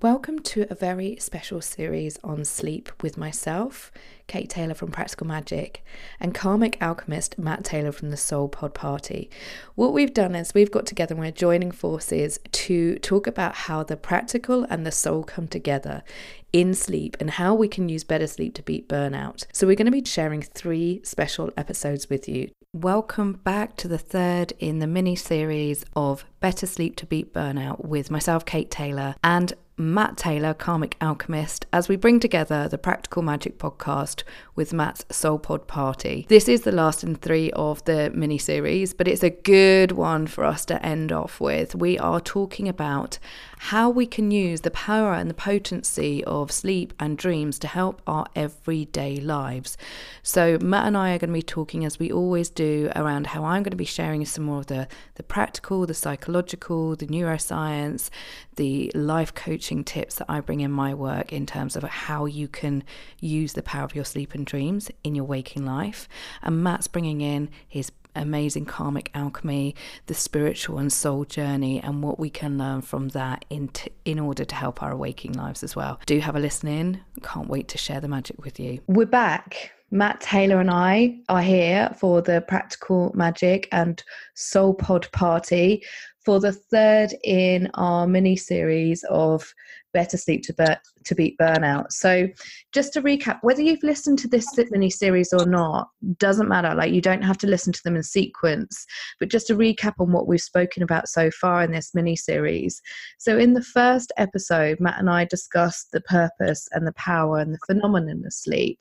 [0.00, 3.90] Welcome to a very special series on sleep with myself,
[4.28, 5.84] Kate Taylor from Practical Magic,
[6.20, 9.28] and karmic alchemist Matt Taylor from the Soul Pod Party.
[9.74, 13.82] What we've done is we've got together and we're joining forces to talk about how
[13.82, 16.04] the practical and the soul come together
[16.52, 19.46] in sleep and how we can use better sleep to beat burnout.
[19.52, 22.52] So, we're going to be sharing three special episodes with you.
[22.72, 27.84] Welcome back to the third in the mini series of Better Sleep to Beat Burnout
[27.84, 33.22] with myself, Kate Taylor, and Matt Taylor, Karmic Alchemist, as we bring together the Practical
[33.22, 34.24] Magic podcast
[34.56, 36.26] with Matt's Soul Pod Party.
[36.28, 40.26] This is the last in three of the mini series, but it's a good one
[40.26, 41.76] for us to end off with.
[41.76, 43.20] We are talking about
[43.58, 48.00] how we can use the power and the potency of sleep and dreams to help
[48.06, 49.76] our everyday lives.
[50.22, 53.44] So, Matt and I are going to be talking, as we always do, around how
[53.44, 58.10] I'm going to be sharing some more of the, the practical, the psychological, the neuroscience,
[58.56, 62.48] the life coaching tips that I bring in my work in terms of how you
[62.48, 62.84] can
[63.20, 66.08] use the power of your sleep and dreams in your waking life.
[66.42, 69.74] And Matt's bringing in his amazing karmic alchemy,
[70.06, 74.18] the spiritual and soul journey, and what we can learn from that in, t- in
[74.18, 76.00] order to help our waking lives as well.
[76.06, 77.00] Do have a listen in.
[77.22, 78.80] Can't wait to share the magic with you.
[78.86, 79.72] We're back.
[79.90, 84.02] Matt Taylor and I are here for the Practical Magic and
[84.34, 85.82] Soul Pod Party
[86.24, 89.54] for the third in our mini series of
[89.98, 91.90] better sleep to, bur- to beat burnout.
[91.90, 92.28] So,
[92.72, 96.72] just to recap, whether you've listened to this mini series or not, doesn't matter.
[96.72, 98.86] Like, you don't have to listen to them in sequence,
[99.18, 102.80] but just to recap on what we've spoken about so far in this mini series.
[103.18, 107.52] So, in the first episode, Matt and I discussed the purpose and the power and
[107.52, 108.78] the phenomenon of sleep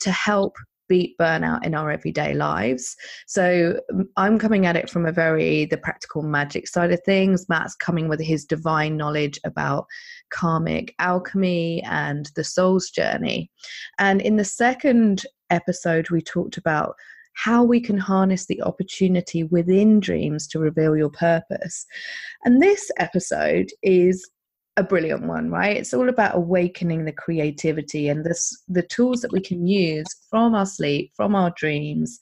[0.00, 0.54] to help
[0.88, 2.96] beat burnout in our everyday lives.
[3.26, 3.80] So
[4.16, 7.48] I'm coming at it from a very the practical magic side of things.
[7.48, 9.86] Matt's coming with his divine knowledge about
[10.30, 13.50] karmic alchemy and the soul's journey.
[13.98, 16.94] And in the second episode we talked about
[17.36, 21.86] how we can harness the opportunity within dreams to reveal your purpose.
[22.44, 24.28] And this episode is
[24.76, 25.76] a brilliant one, right?
[25.76, 30.54] It's all about awakening the creativity and this the tools that we can use from
[30.54, 32.20] our sleep, from our dreams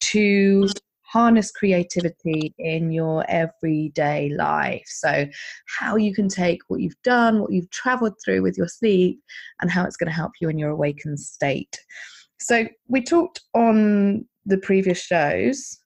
[0.00, 0.68] to
[1.12, 4.84] harness creativity in your everyday life.
[4.86, 5.26] So,
[5.78, 9.20] how you can take what you've done, what you've traveled through with your sleep,
[9.60, 11.78] and how it's going to help you in your awakened state.
[12.40, 15.78] So, we talked on the previous shows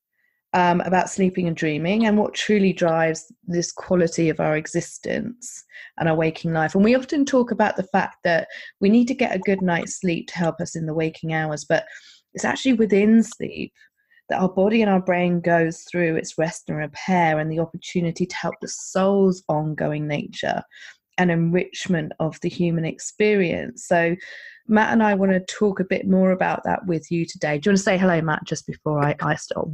[0.57, 5.63] um, about sleeping and dreaming and what truly drives this quality of our existence
[5.99, 6.75] and our waking life.
[6.75, 8.49] And we often talk about the fact that
[8.81, 11.67] we need to get a good night's sleep to help us in the waking hours,
[11.69, 11.85] but
[12.33, 13.71] it's actually within sleep
[14.31, 18.25] that our body and our brain goes through its rest and repair and the opportunity
[18.25, 20.63] to help the soul's ongoing nature
[21.19, 23.87] and enrichment of the human experience.
[23.87, 24.17] So,
[24.69, 27.59] Matt and I want to talk a bit more about that with you today.
[27.59, 29.69] Do you want to say hello, Matt, just before I, I start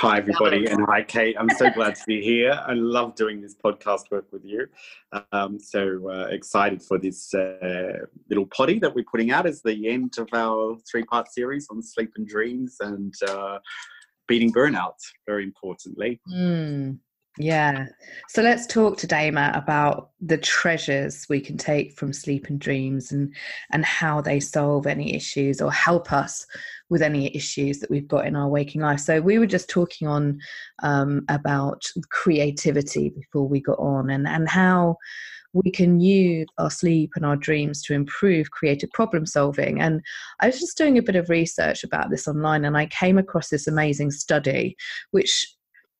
[0.00, 1.34] Hi, everybody, and hi, Kate.
[1.36, 2.52] I'm so glad to be here.
[2.52, 4.68] I love doing this podcast work with you.
[5.32, 9.88] Um, so uh, excited for this uh, little potty that we're putting out as the
[9.88, 13.58] end of our three part series on sleep and dreams and uh,
[14.28, 14.94] beating burnout,
[15.26, 16.20] very importantly.
[16.32, 16.98] Mm.
[17.38, 17.86] Yeah.
[18.28, 23.12] So let's talk today, Matt, about the treasures we can take from sleep and dreams
[23.12, 23.32] and
[23.70, 26.44] and how they solve any issues or help us
[26.88, 28.98] with any issues that we've got in our waking life.
[29.00, 30.40] So we were just talking on
[30.82, 34.96] um, about creativity before we got on and and how
[35.52, 39.80] we can use our sleep and our dreams to improve creative problem solving.
[39.80, 40.02] And
[40.40, 43.48] I was just doing a bit of research about this online and I came across
[43.48, 44.76] this amazing study
[45.12, 45.46] which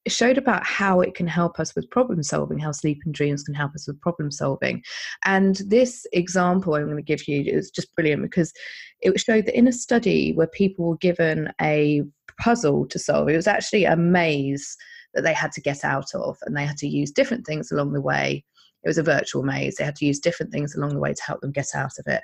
[0.08, 3.54] showed about how it can help us with problem solving, how sleep and dreams can
[3.54, 4.82] help us with problem solving.
[5.24, 8.52] And this example I'm going to give you is just brilliant because
[9.00, 12.02] it showed that in a study where people were given a
[12.40, 14.76] puzzle to solve, it was actually a maze
[15.14, 17.92] that they had to get out of, and they had to use different things along
[17.92, 18.44] the way.
[18.84, 19.76] It was a virtual maze.
[19.76, 22.06] They had to use different things along the way to help them get out of
[22.06, 22.22] it.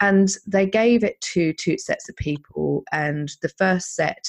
[0.00, 4.24] And they gave it to two sets of people, and the first set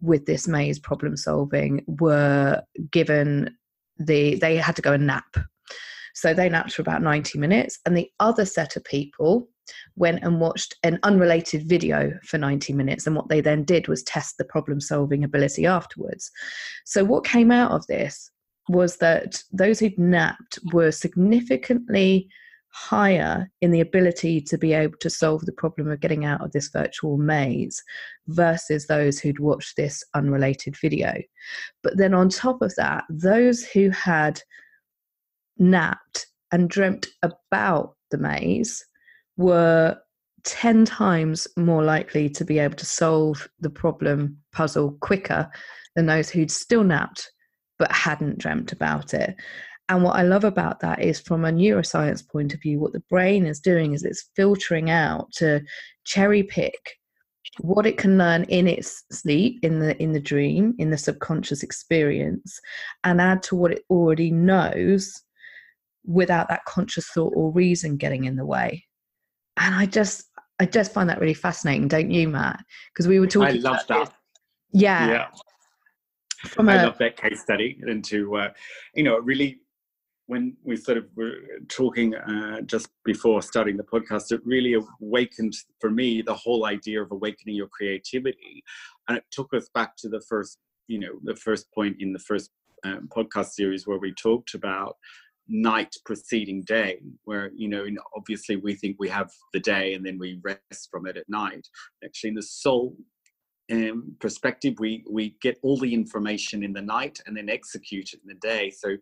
[0.00, 3.56] with this maze problem solving were given
[3.98, 5.36] the they had to go and nap.
[6.14, 9.48] So they napped for about 90 minutes and the other set of people
[9.96, 14.02] went and watched an unrelated video for 90 minutes and what they then did was
[14.02, 16.30] test the problem solving ability afterwards.
[16.84, 18.30] So what came out of this
[18.68, 22.28] was that those who'd napped were significantly
[22.76, 26.52] higher in the ability to be able to solve the problem of getting out of
[26.52, 27.82] this virtual maze
[28.26, 31.14] versus those who'd watched this unrelated video.
[31.82, 34.42] But then on top of that, those who had
[35.56, 38.84] napped and dreamt about the maze
[39.38, 39.96] were
[40.44, 45.50] 10 times more likely to be able to solve the problem puzzle quicker
[45.94, 47.32] than those who'd still napped
[47.78, 49.34] but hadn't dreamt about it.
[49.88, 53.02] And what I love about that is from a neuroscience point of view, what the
[53.08, 55.60] brain is doing is it's filtering out to
[56.04, 56.96] cherry pick
[57.60, 61.62] what it can learn in its sleep in the in the dream in the subconscious
[61.62, 62.60] experience
[63.04, 65.22] and add to what it already knows
[66.04, 68.84] without that conscious thought or reason getting in the way.
[69.56, 70.26] And i just
[70.60, 72.62] i just find that really fascinating don't you matt?
[72.92, 74.12] Because we were talking i love that.
[74.72, 75.08] yeah.
[75.08, 75.26] Yeah.
[76.44, 78.48] From I a, love that case study and to uh,
[78.94, 79.60] you know really
[80.26, 81.34] when we sort of were
[81.68, 87.02] talking uh, just before starting the podcast, it really awakened for me the whole idea
[87.02, 88.62] of awakening your creativity,
[89.08, 90.58] and it took us back to the first,
[90.88, 92.50] you know, the first point in the first
[92.84, 94.96] um, podcast series where we talked about
[95.48, 97.86] night preceding day where you know
[98.16, 101.66] obviously we think we have the day and then we rest from it at night.
[102.04, 102.96] Actually in the soul
[103.72, 108.20] um, perspective, we we get all the information in the night and then execute it
[108.22, 108.70] in the day.
[108.70, 108.96] So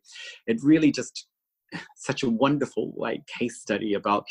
[0.47, 1.27] it really just
[1.97, 4.25] such a wonderful like case study about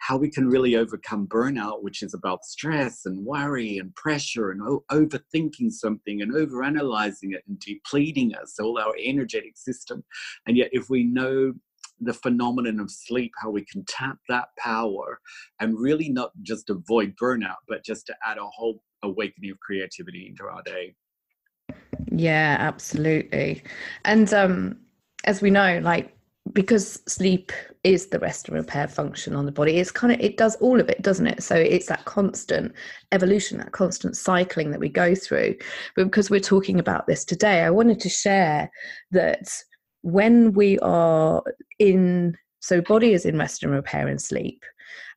[0.00, 4.60] how we can really overcome burnout, which is about stress and worry and pressure and
[4.90, 10.04] overthinking something and overanalyzing it and depleting us, all our energetic system.
[10.46, 11.52] And yet, if we know
[12.00, 15.20] the phenomenon of sleep, how we can tap that power
[15.60, 20.26] and really not just avoid burnout, but just to add a whole awakening of creativity
[20.28, 20.94] into our day.
[22.10, 23.62] Yeah, absolutely.
[24.04, 24.78] And um,
[25.24, 26.14] as we know, like
[26.52, 27.52] because sleep
[27.84, 30.80] is the rest and repair function on the body it's kind of it does all
[30.80, 32.72] of it doesn't it so it's that constant
[33.12, 35.54] evolution that constant cycling that we go through
[35.96, 38.70] but because we're talking about this today i wanted to share
[39.10, 39.50] that
[40.02, 41.42] when we are
[41.78, 44.64] in so body is in rest and repair and sleep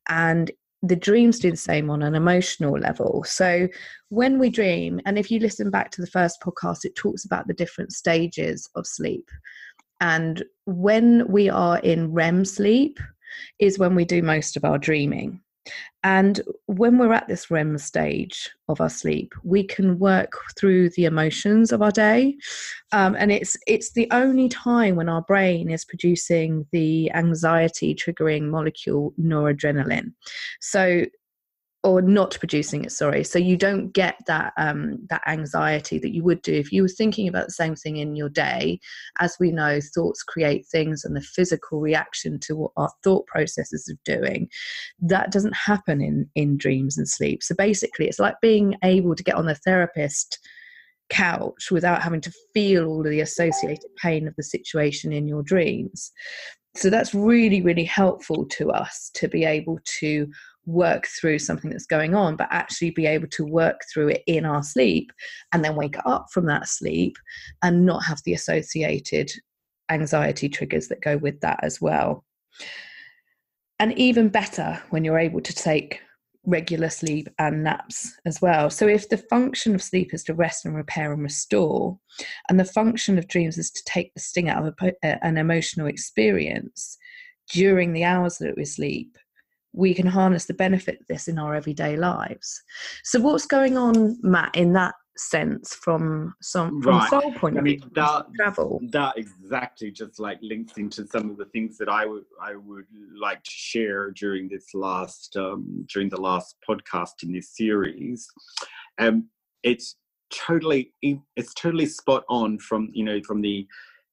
[0.09, 0.51] and
[0.83, 3.23] the dreams do the same on an emotional level.
[3.23, 3.67] So
[4.09, 7.47] when we dream, and if you listen back to the first podcast, it talks about
[7.47, 9.29] the different stages of sleep.
[9.99, 12.99] And when we are in REM sleep,
[13.59, 15.39] is when we do most of our dreaming.
[16.03, 21.05] And when we're at this REM stage of our sleep, we can work through the
[21.05, 22.35] emotions of our day,
[22.91, 28.49] um, and it's it's the only time when our brain is producing the anxiety triggering
[28.49, 30.13] molecule noradrenaline.
[30.59, 31.05] So
[31.83, 33.23] or not producing it sorry.
[33.23, 36.87] So you don't get that um, that anxiety that you would do if you were
[36.87, 38.79] thinking about the same thing in your day.
[39.19, 43.91] As we know thoughts create things and the physical reaction to what our thought processes
[43.91, 44.47] are doing
[44.99, 47.41] that doesn't happen in in dreams and sleep.
[47.41, 50.37] So basically it's like being able to get on the therapist
[51.09, 55.41] couch without having to feel all of the associated pain of the situation in your
[55.41, 56.11] dreams.
[56.75, 60.27] So that's really really helpful to us to be able to
[60.65, 64.45] work through something that's going on, but actually be able to work through it in
[64.45, 65.11] our sleep
[65.53, 67.15] and then wake up from that sleep
[67.63, 69.31] and not have the associated
[69.89, 72.23] anxiety triggers that go with that as well.
[73.79, 76.01] And even better when you're able to take
[76.45, 78.69] regular sleep and naps as well.
[78.69, 81.99] So, if the function of sleep is to rest and repair and restore,
[82.49, 85.37] and the function of dreams is to take the sting out of a, uh, an
[85.37, 86.97] emotional experience
[87.51, 89.17] during the hours that we sleep,
[89.73, 92.61] we can harness the benefit of this in our everyday lives.
[93.03, 97.09] So, what's going on, Matt, in that sense from some from right.
[97.09, 97.89] soul point of I mean, view?
[97.95, 98.79] That, travel.
[98.91, 102.85] That exactly just like links into some of the things that I would I would
[103.19, 108.27] like to share during this last um, during the last podcast in this series.
[108.99, 109.27] Um,
[109.63, 109.95] it's
[110.33, 113.67] totally it's totally spot on from you know from the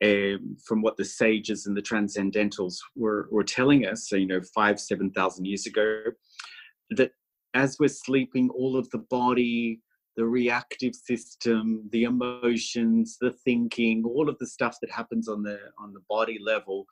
[0.04, 4.40] um, from what the sages and the transcendentals were, were telling us, so, you know,
[4.54, 6.02] five, 7,000 years ago,
[6.90, 7.12] that
[7.54, 9.80] as we're sleeping, all of the body,
[10.16, 15.58] the reactive system, the emotions, the thinking, all of the stuff that happens on the
[15.78, 16.86] on the body level,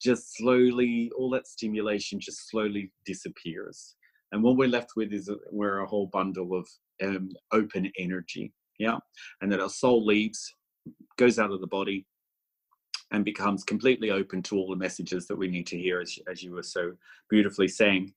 [0.00, 3.96] just slowly, all that stimulation just slowly disappears.
[4.32, 6.66] And what we're left with is a, we're a whole bundle of
[7.02, 8.98] um, open energy, yeah.
[9.40, 10.54] And that our soul leaves,
[11.18, 12.06] goes out of the body,
[13.12, 16.42] and becomes completely open to all the messages that we need to hear, as, as
[16.42, 16.92] you were so
[17.28, 18.12] beautifully saying.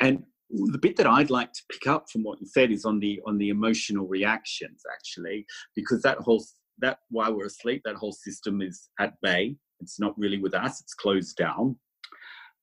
[0.00, 3.00] And the bit that I'd like to pick up from what you said is on
[3.00, 6.44] the on the emotional reactions, actually, because that whole
[6.78, 9.56] that while we're asleep, that whole system is at bay.
[9.80, 11.76] It's not really with us; it's closed down,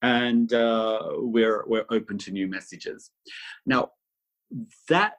[0.02, 3.12] and uh, we're we're open to new messages.
[3.66, 3.90] Now,
[4.88, 5.14] that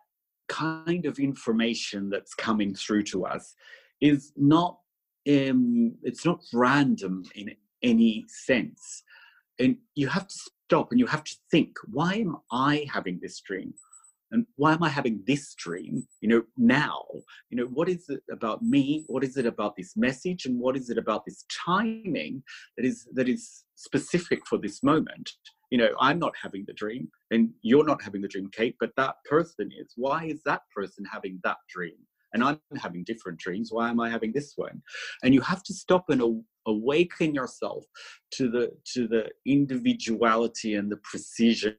[0.48, 3.54] kind of information that's coming through to us
[4.00, 4.79] is not
[5.28, 9.02] um, it's not random in any sense.
[9.58, 13.40] and you have to stop and you have to think why am i having this
[13.40, 13.74] dream?
[14.32, 17.02] And why am i having this dream you know now?
[17.50, 19.04] You know what is it about me?
[19.08, 20.46] What is it about this message?
[20.46, 22.42] And what is it about this timing
[22.76, 25.30] that is that is specific for this moment?
[25.72, 28.92] You know i'm not having the dream and you're not having the dream kate but
[28.96, 29.92] that person is.
[29.96, 32.00] Why is that person having that dream
[32.32, 34.82] and i'm having different dreams why am i having this one?
[35.22, 37.84] And you have to stop and awaken yourself
[38.32, 41.76] to the to the individuality and the precision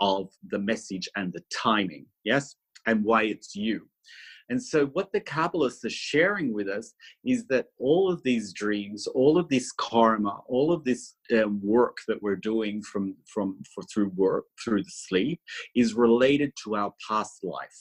[0.00, 2.56] of the message and the timing yes?
[2.86, 3.88] And why it's you.
[4.48, 9.06] And so, what the Kabbalists are sharing with us is that all of these dreams,
[9.06, 13.84] all of this karma, all of this uh, work that we're doing from from for,
[13.84, 15.40] through work through the sleep
[15.76, 17.78] is related to our past life.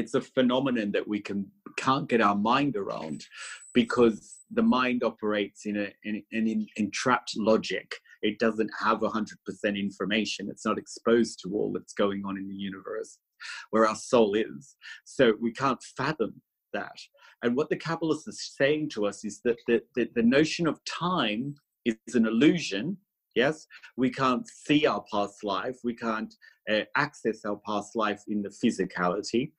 [0.00, 3.24] It's a phenomenon that we can can't get our mind around
[3.74, 7.88] because the mind operates in a in, in, entrapped logic
[8.22, 9.24] it doesn't have 100%
[9.78, 13.18] information it's not exposed to all that's going on in the universe
[13.70, 14.76] where our soul is.
[15.04, 16.40] So we can't fathom
[16.72, 16.96] that.
[17.42, 20.80] And what the Kabbalists is saying to us is that the, the, the notion of
[20.84, 21.54] time
[21.84, 22.96] is an illusion.
[23.34, 23.66] Yes,
[23.96, 26.34] we can't see our past life, we can't
[26.70, 29.52] uh, access our past life in the physicality,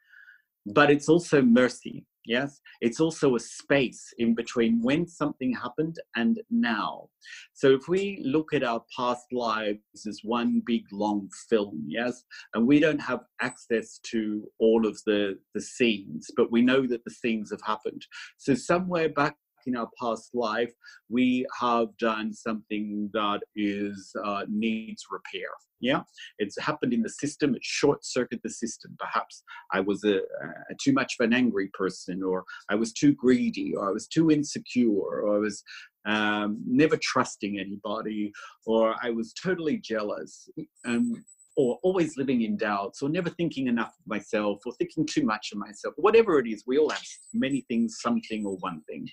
[0.66, 2.06] but it's also mercy.
[2.24, 7.10] Yes, it's also a space in between when something happened and now.
[7.54, 12.68] So if we look at our past lives as one big long film, yes, and
[12.68, 17.12] we don't have access to all of the, the scenes, but we know that the
[17.12, 18.06] scenes have happened.
[18.38, 19.36] So somewhere back
[19.68, 20.72] in our past life,
[21.10, 25.50] we have done something that is uh, needs repair.
[25.80, 26.02] Yeah,
[26.38, 27.56] it's happened in the system.
[27.56, 28.96] It short circuited the system.
[29.00, 33.14] Perhaps I was a, a, too much of an angry person, or I was too
[33.14, 35.64] greedy, or I was too insecure, or I was
[36.06, 38.32] um, never trusting anybody,
[38.68, 40.50] or I was totally jealous.
[40.86, 41.24] Um,
[41.62, 45.52] or always living in doubts or never thinking enough of myself or thinking too much
[45.52, 47.04] of myself whatever it is we all have
[47.34, 49.08] many things something or one thing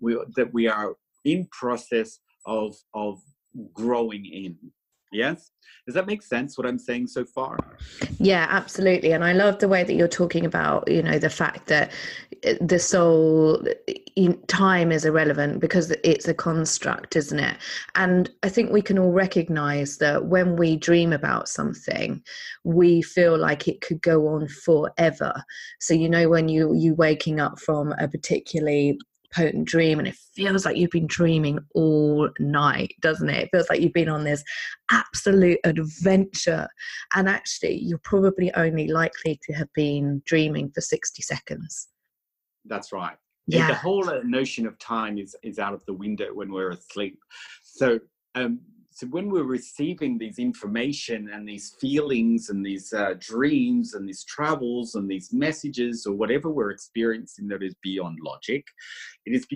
[0.00, 3.20] we, that we are in process of of
[3.74, 4.56] growing in
[5.12, 5.50] Yes.
[5.86, 7.58] Does that make sense what I'm saying so far?
[8.18, 9.12] Yeah, absolutely.
[9.12, 11.90] And I love the way that you're talking about, you know, the fact that
[12.60, 13.62] the soul
[14.46, 17.56] time is irrelevant because it's a construct, isn't it?
[17.94, 22.22] And I think we can all recognize that when we dream about something,
[22.64, 25.32] we feel like it could go on forever.
[25.80, 28.98] So, you know, when you you waking up from a particularly
[29.32, 33.68] potent dream and it feels like you've been dreaming all night doesn't it it feels
[33.70, 34.42] like you've been on this
[34.90, 36.66] absolute adventure
[37.14, 41.89] and actually you're probably only likely to have been dreaming for 60 seconds
[42.66, 43.16] that's right.
[43.46, 46.70] Yeah the whole uh, notion of time is is out of the window when we're
[46.70, 47.18] asleep.
[47.62, 47.98] So
[48.34, 48.60] um
[49.00, 54.24] so when we're receiving these information and these feelings and these uh, dreams and these
[54.24, 58.62] travels and these messages or whatever we're experiencing that is beyond logic
[59.24, 59.46] it is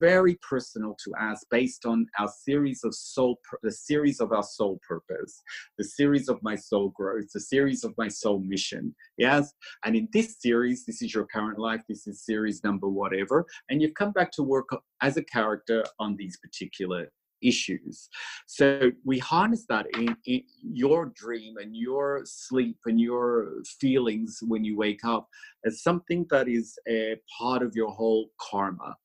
[0.00, 4.78] very personal to us based on our series of soul the series of our soul
[4.86, 5.42] purpose
[5.76, 9.52] the series of my soul growth the series of my soul mission yes?
[9.84, 13.82] And in this series this is your current life this is series number whatever and
[13.82, 14.68] you've come back to work
[15.02, 17.08] as a character on these particular
[17.44, 18.08] issues.
[18.46, 24.64] So we harness that in, in, your dream and your sleep and your feelings when
[24.64, 25.28] you wake up
[25.64, 28.96] as something that is a part of your whole karma.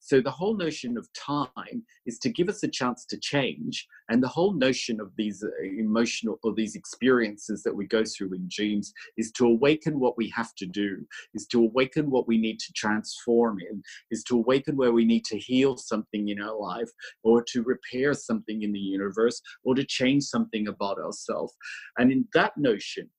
[0.00, 3.86] So the whole notion of time is to give us a chance to change.
[4.08, 8.34] And the whole notion of these uh, emotional or these experiences that we go through
[8.34, 12.38] in dreams is to awaken what we have to do, is to awaken what we
[12.38, 16.58] need to transform in, is to awaken where we need to heal something in our
[16.58, 16.90] life
[17.22, 21.54] or to repair something in the universe or to change something about ourselves.
[21.98, 23.10] And in that notion,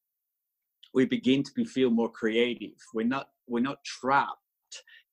[0.94, 2.78] we begin to be, feel more creative.
[2.94, 4.38] We're not we're not trapped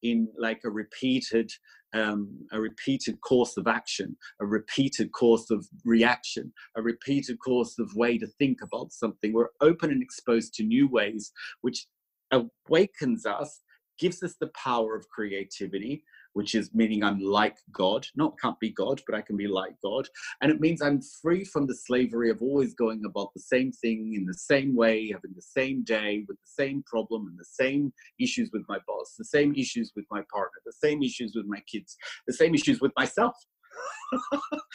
[0.02, 1.50] in like a repeated
[1.94, 7.94] um, a repeated course of action, a repeated course of reaction, a repeated course of
[7.94, 9.32] way to think about something.
[9.32, 11.86] We're open and exposed to new ways, which
[12.32, 13.62] awakens us,
[13.98, 16.04] gives us the power of creativity,
[16.36, 18.06] which is meaning I'm like God.
[18.14, 20.06] Not can't be God, but I can be like God.
[20.42, 24.12] And it means I'm free from the slavery of always going about the same thing
[24.14, 27.90] in the same way, having the same day with the same problem and the same
[28.20, 31.60] issues with my boss, the same issues with my partner, the same issues with my
[31.72, 33.34] kids, the same issues with myself.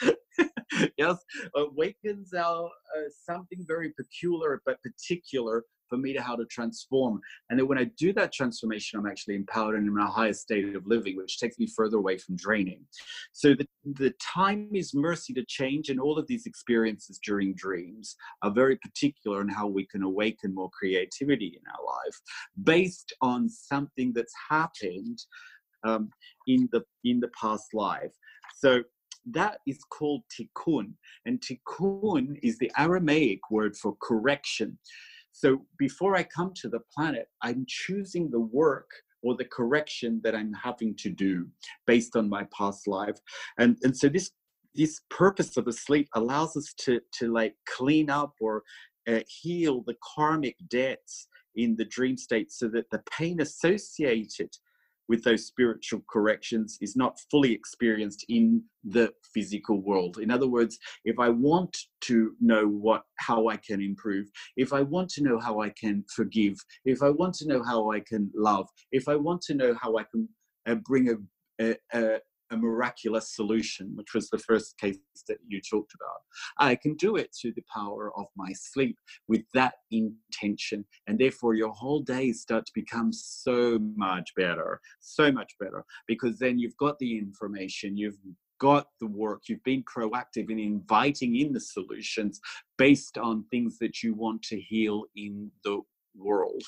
[0.98, 1.16] yes,
[1.54, 7.20] awakens our uh, something very peculiar but particular for me to how to transform.
[7.50, 10.74] And then when I do that transformation, I'm actually empowered and in my highest state
[10.74, 12.80] of living, which takes me further away from draining.
[13.32, 18.16] So the, the time is mercy to change, and all of these experiences during dreams
[18.40, 22.18] are very particular in how we can awaken more creativity in our life
[22.64, 25.18] based on something that's happened
[25.84, 26.08] um,
[26.46, 28.12] in the in the past life.
[28.62, 28.82] So
[29.32, 30.92] that is called tikkun.
[31.26, 34.78] And tikkun is the Aramaic word for correction.
[35.32, 38.88] So before I come to the planet, I'm choosing the work
[39.22, 41.48] or the correction that I'm having to do
[41.86, 43.18] based on my past life.
[43.58, 44.30] And, and so this
[44.74, 48.62] this purpose of the sleep allows us to to like clean up or
[49.06, 54.50] uh, heal the karmic debts in the dream state so that the pain associated
[55.08, 60.18] with those spiritual corrections is not fully experienced in the physical world.
[60.18, 64.80] In other words if i want to know what how i can improve if i
[64.80, 68.30] want to know how i can forgive if i want to know how i can
[68.34, 70.28] love if i want to know how i can
[70.66, 72.18] uh, bring a, a, a
[72.56, 76.20] miraculous solution, which was the first case that you talked about.
[76.58, 78.96] I can do it through the power of my sleep
[79.28, 80.84] with that intention.
[81.06, 86.38] And therefore, your whole day start to become so much better, so much better, because
[86.38, 88.18] then you've got the information, you've
[88.58, 92.40] got the work, you've been proactive in inviting in the solutions
[92.78, 95.80] based on things that you want to heal in the
[96.16, 96.62] world.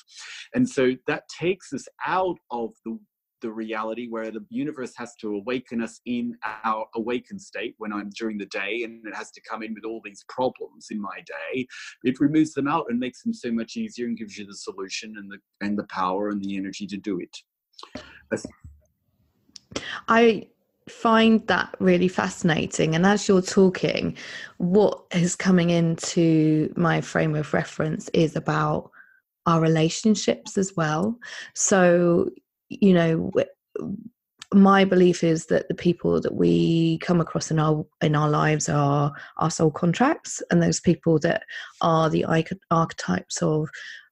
[0.53, 2.99] And so that takes us out of the
[3.45, 8.09] the reality where the universe has to awaken us in our awakened state when I'm
[8.09, 11.19] during the day and it has to come in with all these problems in my
[11.27, 11.67] day.
[12.03, 15.13] It removes them out and makes them so much easier and gives you the solution
[15.17, 17.37] and the and the power and the energy to do it.
[20.07, 20.47] I
[20.89, 24.15] find that really fascinating and as you're talking
[24.57, 28.91] what is coming into my frame of reference is about
[29.47, 31.17] our relationships as well
[31.55, 32.29] so
[32.69, 33.31] you know
[34.53, 38.69] my belief is that the people that we come across in our in our lives
[38.69, 41.43] are our soul contracts and those people that
[41.81, 42.25] are the
[42.71, 43.69] archetypes of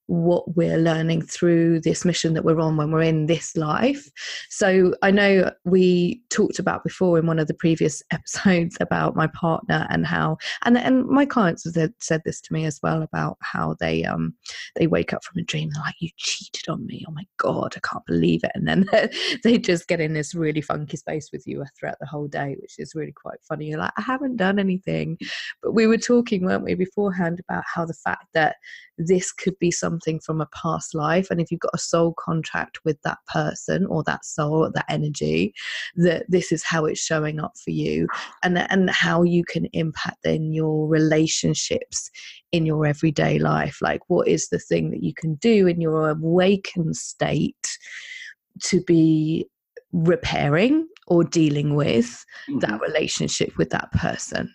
[0.08, 4.10] what we're learning through this mission that we're on when we're in this life.
[4.50, 9.28] So I know we talked about before in one of the previous episodes about my
[9.28, 13.38] partner and how and and my clients have said, this to me as well about
[13.42, 14.34] how they um
[14.76, 17.74] they wake up from a dream they're like you cheated on me oh my god
[17.76, 18.52] I can't believe it.
[18.54, 18.86] And then
[19.44, 22.76] they just get in this really funky space with you throughout the whole day which
[22.78, 23.68] is really quite funny.
[23.68, 25.18] You're like I haven't done anything.
[25.62, 28.58] But we were talking weren't we beforehand about how the fact that
[28.98, 32.80] this could be something from a past life and if you've got a soul contract
[32.84, 35.54] with that person or that soul or that energy
[35.96, 38.08] that this is how it's showing up for you
[38.42, 42.10] and and how you can impact then your relationships
[42.52, 46.10] in your everyday life like what is the thing that you can do in your
[46.10, 47.78] awakened state
[48.62, 49.46] to be
[49.92, 52.60] repairing or dealing with mm-hmm.
[52.60, 54.52] that relationship with that person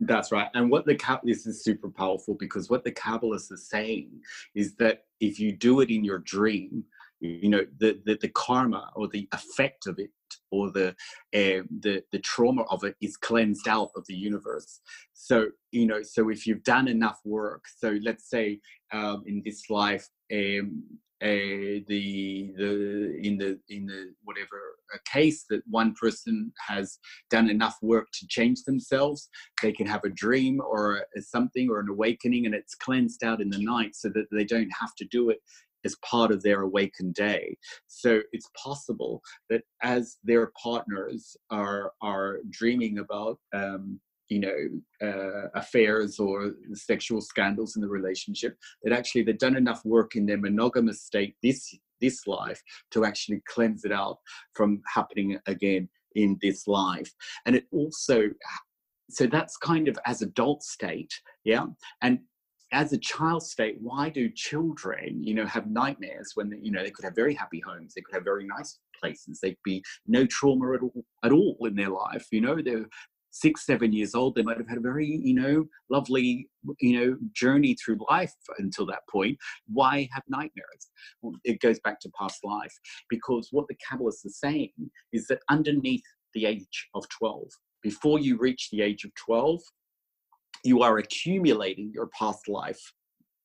[0.00, 0.48] that's right.
[0.54, 4.10] And what the this is super powerful because what the Kabbalist are saying
[4.54, 6.84] is that if you do it in your dream,
[7.20, 10.10] you know, the, the, the karma or the effect of it
[10.52, 10.90] or the,
[11.34, 14.80] uh, the, the trauma of it is cleansed out of the universe.
[15.14, 18.60] So, you know, so if you've done enough work, so let's say
[18.92, 20.84] um, in this life, um,
[21.22, 27.50] uh, the the in the in the whatever a case that one person has done
[27.50, 29.28] enough work to change themselves
[29.60, 33.40] they can have a dream or a, something or an awakening and it's cleansed out
[33.40, 35.38] in the night so that they don't have to do it
[35.84, 37.56] as part of their awakened day.
[37.86, 45.48] So it's possible that as their partners are are dreaming about um, you know uh,
[45.54, 50.38] affairs or sexual scandals in the relationship that actually they've done enough work in their
[50.38, 54.18] monogamous state this this life to actually cleanse it out
[54.54, 57.12] from happening again in this life.
[57.46, 58.30] And it also
[59.10, 61.12] so that's kind of as adult state
[61.44, 61.66] yeah?
[62.02, 62.20] And
[62.72, 66.82] as a child state why do children you know have nightmares when they, you know
[66.82, 70.26] they could have very happy homes they could have very nice places they'd be no
[70.26, 72.60] trauma at all, at all in their life you know?
[72.60, 72.84] They're
[73.40, 76.48] six, seven years old, they might have had a very, you know, lovely,
[76.80, 79.38] you know, journey through life until that point.
[79.66, 80.90] Why have nightmares?
[81.22, 82.74] Well, it goes back to past life
[83.08, 84.72] because what the Kabbalists are saying
[85.12, 86.02] is that underneath
[86.34, 87.48] the age of 12,
[87.82, 89.60] before you reach the age of 12,
[90.64, 92.92] you are accumulating your past life.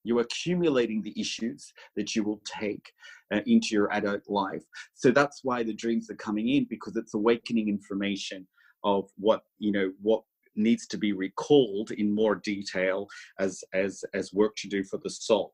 [0.04, 2.92] You're accumulating the issues that you will take
[3.34, 4.64] uh, into your adult life.
[4.96, 8.46] So that's why the dreams are coming in because it's awakening information
[8.84, 10.24] of what you know what
[10.56, 13.08] needs to be recalled in more detail
[13.40, 15.54] as as as work to do for the soul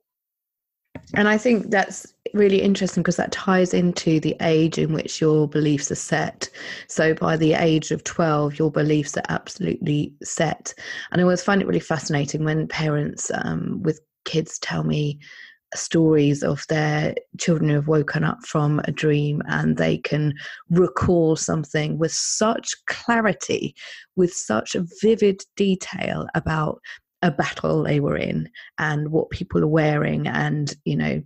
[1.15, 5.47] and I think that's really interesting because that ties into the age in which your
[5.47, 6.49] beliefs are set.
[6.87, 10.73] So by the age of 12, your beliefs are absolutely set.
[11.11, 15.19] And I always find it really fascinating when parents um, with kids tell me
[15.75, 20.34] stories of their children who have woken up from a dream and they can
[20.69, 23.75] recall something with such clarity,
[24.15, 26.82] with such a vivid detail about
[27.21, 31.21] a battle they were in and what people are wearing and you know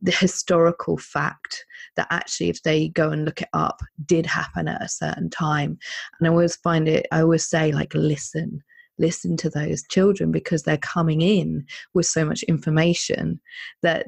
[0.00, 4.82] the historical fact that actually if they go and look it up did happen at
[4.82, 5.78] a certain time.
[6.18, 8.62] And i always find it i always say like listen
[8.98, 13.40] listen to those children because they're coming in with so much information
[13.82, 14.06] that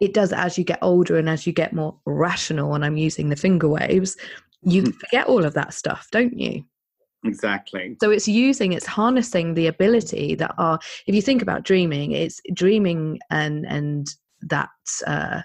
[0.00, 3.28] it does as you get older and as you get more rational and i'm using
[3.28, 4.16] the finger waves
[4.62, 4.90] you hmm.
[4.90, 6.64] forget all of that stuff don't you
[7.24, 7.96] Exactly.
[8.00, 12.40] So it's using, it's harnessing the ability that are, if you think about dreaming, it's
[12.54, 14.06] dreaming and and
[14.42, 14.70] that
[15.06, 15.42] uh,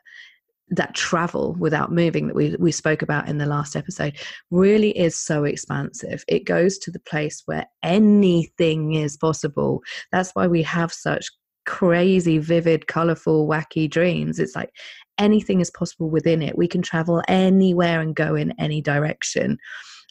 [0.71, 4.17] that travel without moving that we we spoke about in the last episode
[4.49, 6.23] really is so expansive.
[6.27, 9.81] It goes to the place where anything is possible.
[10.11, 11.27] That's why we have such
[11.65, 14.39] crazy, vivid, colorful, wacky dreams.
[14.39, 14.71] It's like
[15.17, 16.57] anything is possible within it.
[16.57, 19.57] We can travel anywhere and go in any direction.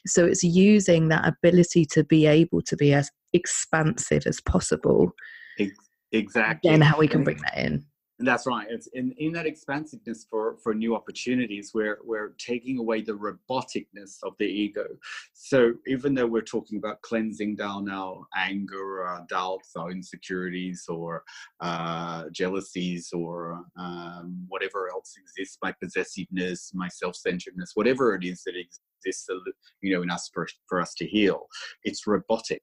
[0.06, 5.12] So it's using that ability to be able to be as expansive as possible.
[6.12, 6.70] Exactly.
[6.70, 7.84] And how we can bring that in.
[8.22, 8.66] That's right.
[8.68, 14.18] It's in, in that expansiveness for, for new opportunities where we're taking away the roboticness
[14.22, 14.84] of the ego.
[15.32, 21.24] So even though we're talking about cleansing down our anger, our doubts, our insecurities, or
[21.60, 28.54] uh, jealousies, or um, whatever else exists, my possessiveness, my self-centeredness, whatever it is that
[28.54, 29.28] exists
[29.80, 31.46] you know in us for, for us to heal
[31.84, 32.62] it's robotic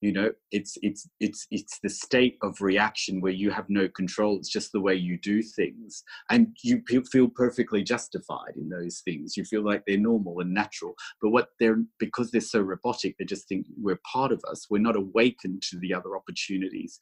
[0.00, 4.36] you know it's it's it's it's the state of reaction where you have no control
[4.36, 9.36] it's just the way you do things and you feel perfectly justified in those things
[9.36, 13.24] you feel like they're normal and natural but what they're because they're so robotic they
[13.24, 16.98] just think we're part of us we're not awakened to the other opportunities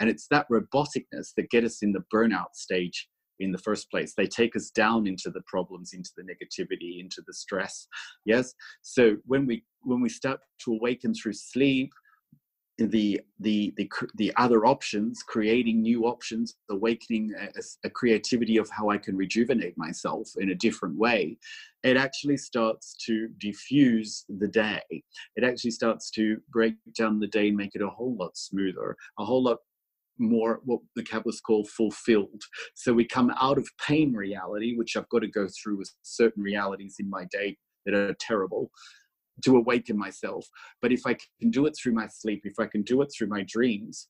[0.00, 4.14] and it's that roboticness that get us in the burnout stage in the first place.
[4.16, 7.86] They take us down into the problems, into the negativity, into the stress.
[8.24, 8.54] Yes.
[8.80, 11.92] So when we when we start to awaken through sleep,
[12.78, 17.48] the the the the other options, creating new options, awakening a,
[17.84, 21.38] a creativity of how I can rejuvenate myself in a different way,
[21.82, 24.82] it actually starts to diffuse the day.
[25.36, 28.96] It actually starts to break down the day and make it a whole lot smoother,
[29.18, 29.58] a whole lot
[30.18, 32.42] more what the Kabbalists call fulfilled.
[32.74, 36.42] So we come out of pain reality, which I've got to go through with certain
[36.42, 38.70] realities in my day that are terrible
[39.44, 40.46] to awaken myself.
[40.80, 43.28] But if I can do it through my sleep, if I can do it through
[43.28, 44.08] my dreams,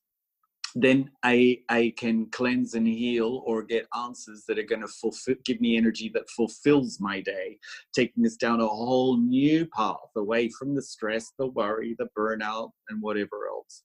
[0.75, 5.35] then I I can cleanse and heal or get answers that are going to fulfill,
[5.45, 7.57] give me energy that fulfills my day,
[7.95, 12.71] taking us down a whole new path away from the stress, the worry, the burnout,
[12.89, 13.83] and whatever else.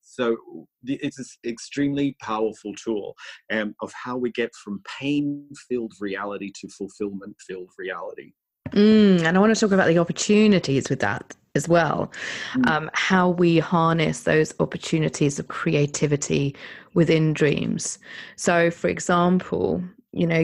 [0.00, 0.36] So
[0.84, 3.14] it's an extremely powerful tool
[3.50, 8.32] um, of how we get from pain-filled reality to fulfillment-filled reality.
[8.72, 12.10] Mm, and I want to talk about the opportunities with that as well.
[12.54, 12.66] Mm.
[12.68, 16.54] Um, how we harness those opportunities of creativity
[16.94, 17.98] within dreams.
[18.36, 19.82] So, for example,
[20.12, 20.42] you know,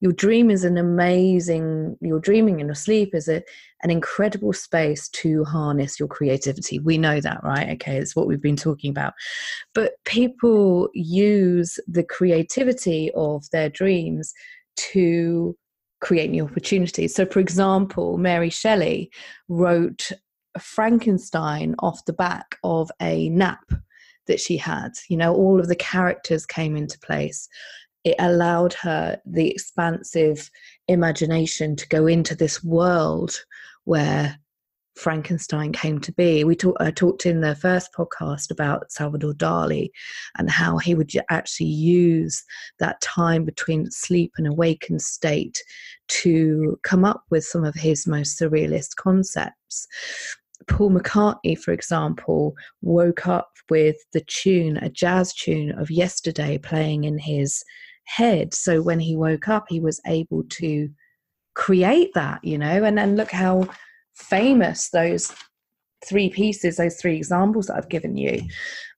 [0.00, 3.42] your dream is an amazing your dreaming in your sleep is a,
[3.82, 8.42] an incredible space to harness your creativity we know that right okay it's what we've
[8.42, 9.14] been talking about
[9.74, 14.32] but people use the creativity of their dreams
[14.76, 15.56] to
[16.00, 17.14] create new opportunities.
[17.14, 19.10] So for example mary shelley
[19.48, 20.12] wrote
[20.58, 23.72] frankenstein off the back of a nap
[24.26, 24.92] that she had.
[25.08, 27.48] You know all of the characters came into place.
[28.04, 30.50] It allowed her the expansive
[30.88, 33.36] imagination to go into this world
[33.84, 34.38] where
[34.96, 36.44] Frankenstein came to be.
[36.44, 39.90] We talk, I uh, talked in the first podcast about Salvador Dali
[40.36, 42.42] and how he would actually use
[42.78, 45.62] that time between sleep and awakened state
[46.08, 49.86] to come up with some of his most surrealist concepts.
[50.68, 57.04] Paul McCartney, for example, woke up with the tune, a jazz tune of yesterday playing
[57.04, 57.64] in his
[58.04, 58.52] head.
[58.52, 60.90] So when he woke up, he was able to
[61.54, 63.68] create that, you know, and then look how
[64.20, 65.32] famous those
[66.04, 68.42] three pieces, those three examples that I've given you,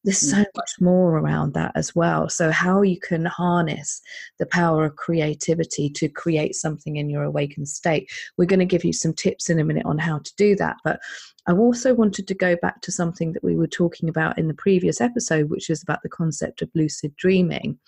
[0.05, 0.47] there's so Mm.
[0.57, 2.29] much more around that as well.
[2.29, 4.01] So, how you can harness
[4.39, 8.11] the power of creativity to create something in your awakened state.
[8.37, 10.77] We're going to give you some tips in a minute on how to do that.
[10.85, 11.01] But
[11.47, 14.55] I also wanted to go back to something that we were talking about in the
[14.55, 17.79] previous episode, which is about the concept of lucid dreaming.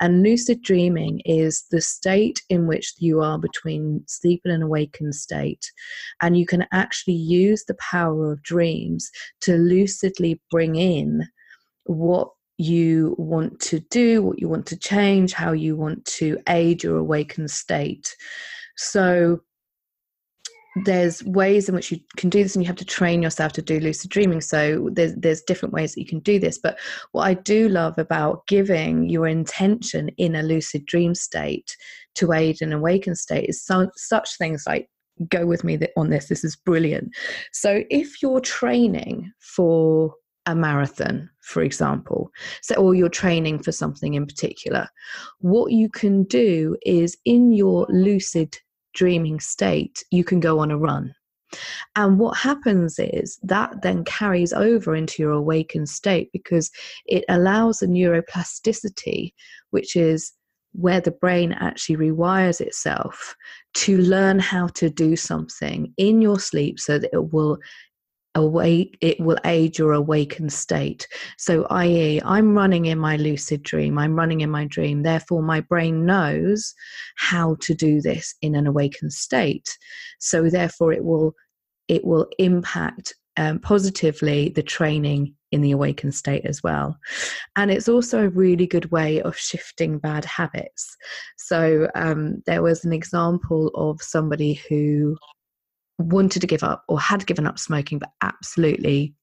[0.00, 5.14] And lucid dreaming is the state in which you are between sleep and an awakened
[5.14, 5.70] state.
[6.20, 9.10] And you can actually use the power of dreams
[9.42, 11.28] to lucidly bring in
[11.84, 16.82] what you want to do, what you want to change, how you want to aid
[16.82, 18.14] your awakened state.
[18.76, 19.40] So
[20.84, 23.62] there's ways in which you can do this and you have to train yourself to
[23.62, 26.78] do lucid dreaming so there's there's different ways that you can do this but
[27.12, 31.76] what i do love about giving your intention in a lucid dream state
[32.16, 34.88] to aid an awakened state is some, such things like
[35.28, 37.08] go with me on this this is brilliant
[37.52, 40.12] so if you're training for
[40.46, 42.30] a marathon for example
[42.60, 44.88] so or you're training for something in particular
[45.40, 48.58] what you can do is in your lucid
[48.94, 51.14] dreaming state, you can go on a run.
[51.94, 56.70] And what happens is that then carries over into your awakened state because
[57.06, 59.32] it allows a neuroplasticity,
[59.70, 60.32] which is
[60.72, 63.36] where the brain actually rewires itself
[63.74, 67.58] to learn how to do something in your sleep so that it will
[68.34, 71.06] awake it will aid your awakened state.
[71.38, 75.60] So i.e i'm running in my lucid dream i'm running in my dream therefore my
[75.60, 76.74] brain knows
[77.16, 79.76] how to do this in an awakened state.
[80.18, 81.34] So therefore it will
[81.88, 86.98] it will impact um, positively the training in the awakened state as well.
[87.56, 90.96] And it's also a really good way of shifting bad habits.
[91.36, 95.16] So um, there was an example of somebody who
[95.98, 99.14] wanted to give up or had given up smoking but absolutely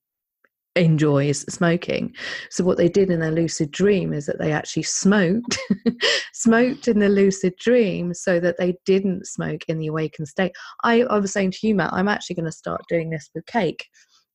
[0.76, 2.16] enjoys smoking.
[2.50, 5.60] So what they did in their lucid dream is that they actually smoked
[6.34, 10.54] smoked in the lucid dream so that they didn't smoke in the awakened state.
[10.84, 13.46] I, I was saying to you matt i'm actually going to start doing this with
[13.46, 13.86] cake.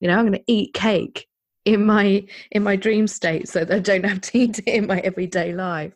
[0.00, 1.26] You know i'm going to eat cake
[1.66, 4.86] in my in my dream state so that I don't have to eat it in
[4.86, 5.92] my everyday life.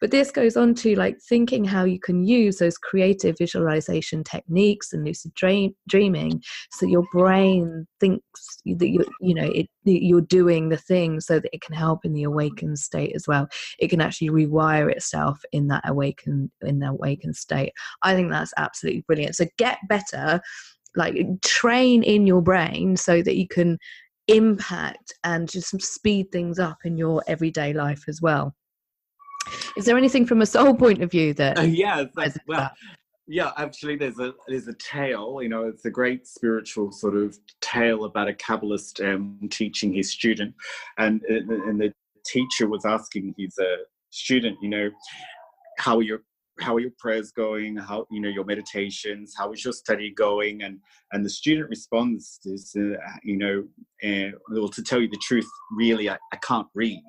[0.00, 4.92] But this goes on to like thinking how you can use those creative visualization techniques
[4.92, 10.68] and lucid dream, dreaming so your brain thinks that you you know it you're doing
[10.68, 13.46] the thing so that it can help in the awakened state as well.
[13.78, 17.72] It can actually rewire itself in that awakened in the awakened state.
[18.02, 19.36] I think that's absolutely brilliant.
[19.36, 20.40] So get better
[20.96, 23.78] like train in your brain so that you can
[24.28, 28.54] impact and just speed things up in your everyday life as well.
[29.76, 31.58] Is there anything from a soul point of view that?
[31.58, 32.70] Uh, yeah, that's, well,
[33.26, 33.52] yeah.
[33.56, 35.40] Actually, there's a there's a tale.
[35.42, 40.10] You know, it's a great spiritual sort of tale about a Kabbalist um, teaching his
[40.12, 40.54] student,
[40.98, 41.92] and and the
[42.26, 44.90] teacher was asking his uh, student, you know,
[45.78, 46.20] how your
[46.60, 47.76] how are your prayers going?
[47.76, 49.34] How you know your meditations?
[49.36, 50.62] How is your study going?
[50.62, 50.78] And
[51.12, 53.64] and the student responds is uh, you know
[54.04, 57.02] uh, well to tell you the truth really i, I can't read.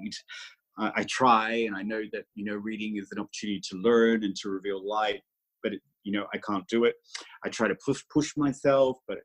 [0.78, 4.24] I, I, try and i know that you know reading is an opportunity to learn
[4.24, 5.22] and to reveal light
[5.64, 6.96] but it, you know i can't do it.
[7.44, 9.18] I try to push push myself but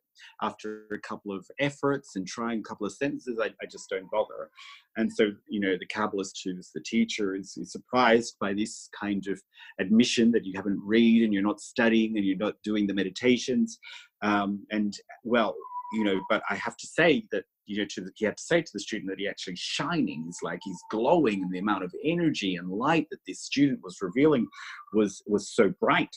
[0.43, 4.11] after a couple of efforts and trying a couple of sentences i, I just don't
[4.11, 4.51] bother.
[4.97, 9.25] And so you know the kabbalist who's the teacher is, is, surprised by this kind
[9.29, 9.41] of
[9.79, 13.79] admission that you haven't read and you're not studying and you're not doing the meditations.
[14.23, 15.55] Um, and well
[15.93, 18.43] you know but i have to say that you know to the, you have to
[18.43, 21.85] say to the student that he actually shining he's like he's glowing and the amount
[21.85, 24.47] of energy and light that this student was revealing
[24.93, 26.15] was was so bright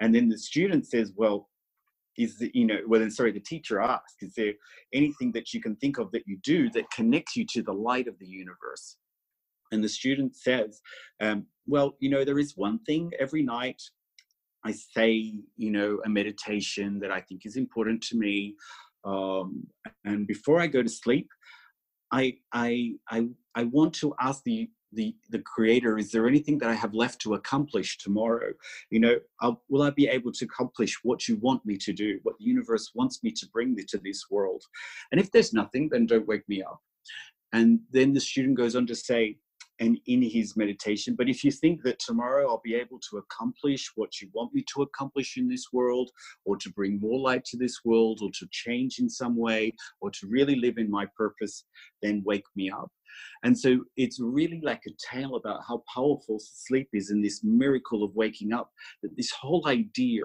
[0.00, 1.48] and then the student says well
[2.16, 4.52] is the, you know well then sorry the teacher asks is there
[4.92, 8.08] anything that you can think of that you do that connects you to the light
[8.08, 8.96] of the universe?
[9.70, 10.80] And the student says
[11.20, 13.80] um, well you know there is one thing every night
[14.64, 18.54] i say you know a meditation that i think is important to me
[19.04, 19.66] um,
[20.04, 21.28] and before i go to sleep
[22.10, 26.70] I, I i i want to ask the the the creator is there anything that
[26.70, 28.52] i have left to accomplish tomorrow?
[28.90, 32.18] You know I'll, will i be able to accomplish what you want me to do
[32.22, 34.62] what the universe wants me to bring to this world?
[35.12, 36.80] And if there's nothing then don't wake me up.
[37.52, 39.38] And then the student goes on to say
[39.80, 43.90] and in his meditation but if you think that tomorrow i'll be able to accomplish
[43.94, 46.10] what you want me to accomplish in this world
[46.44, 50.10] or to bring more light to this world or to change in some way or
[50.10, 51.64] to really live in my purpose
[52.02, 52.90] then wake me up
[53.42, 58.02] and so it's really like a tale about how powerful sleep is in this miracle
[58.02, 58.70] of waking up.
[59.02, 60.24] That this whole idea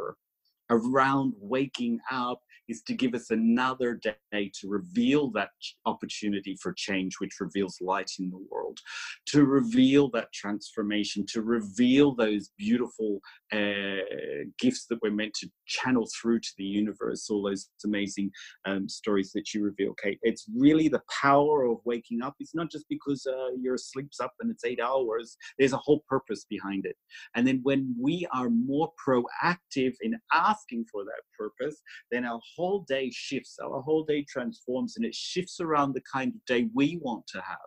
[0.69, 3.99] around waking up is to give us another
[4.31, 5.49] day to reveal that
[5.85, 8.79] opportunity for change, which reveals light in the world,
[9.27, 13.19] to reveal that transformation, to reveal those beautiful
[13.53, 18.31] uh, gifts that we're meant to channel through to the universe, all those amazing
[18.65, 20.19] um, stories that you reveal, Kate.
[20.23, 22.35] It's really the power of waking up.
[22.39, 26.03] It's not just because uh, your sleep's up and it's eight hours, there's a whole
[26.07, 26.95] purpose behind it.
[27.35, 32.85] And then when we are more proactive in asking for that purpose, then our whole
[32.87, 36.99] day shifts, our whole day transforms, and it shifts around the kind of day we
[37.01, 37.57] want to have.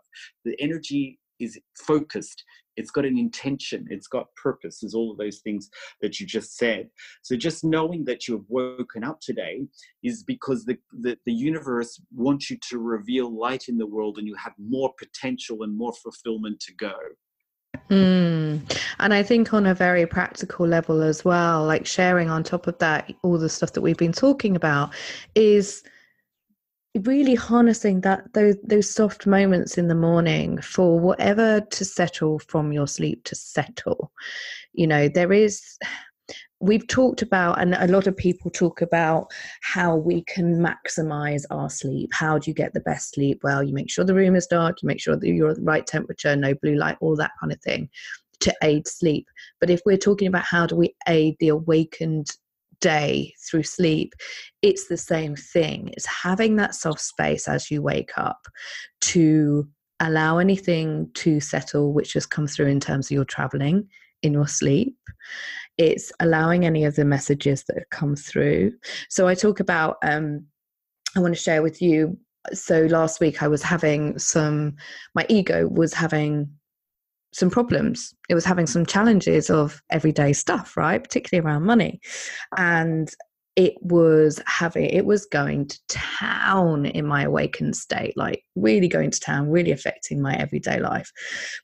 [0.45, 2.45] The energy is focused
[2.77, 5.71] it's got an intention it's got purpose is all of those things
[6.01, 6.89] that you just said
[7.23, 9.67] so just knowing that you've woken up today
[10.03, 14.27] is because the, the, the universe wants you to reveal light in the world and
[14.27, 16.95] you have more potential and more fulfillment to go
[17.91, 18.63] Mm.
[18.99, 22.79] And I think on a very practical level as well, like sharing on top of
[22.79, 24.95] that, all the stuff that we've been talking about
[25.35, 25.83] is
[26.99, 32.73] really harnessing that those those soft moments in the morning for whatever to settle from
[32.73, 34.13] your sleep to settle.
[34.73, 35.79] You know there is
[36.61, 39.31] we've talked about and a lot of people talk about
[39.63, 42.11] how we can maximize our sleep.
[42.13, 43.41] How do you get the best sleep?
[43.43, 45.63] Well you make sure the room is dark you make sure that you're at the
[45.63, 47.89] right temperature no blue light all that kind of thing
[48.41, 49.27] to aid sleep.
[49.61, 52.31] But if we're talking about how do we aid the awakened
[52.87, 54.15] day through sleep,
[54.63, 55.89] it's the same thing.
[55.97, 58.47] It's having that soft space as you wake up
[59.13, 59.69] to
[59.99, 63.89] allow anything to settle which has come through in terms of your traveling
[64.23, 64.97] in your sleep.
[65.79, 68.73] It's allowing any of the messages that have come through.
[69.11, 70.47] So I talk about, um,
[71.17, 72.17] I want to share with you.
[72.53, 74.77] So last week I was having some,
[75.17, 76.49] my ego was having
[77.37, 78.15] some problems.
[78.29, 81.03] It was having some challenges of everyday stuff, right?
[81.03, 82.01] Particularly around money.
[82.57, 83.11] And
[83.57, 89.11] it was having it was going to town in my awakened state like really going
[89.11, 91.11] to town really affecting my everyday life